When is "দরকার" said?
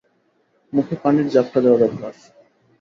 1.83-2.13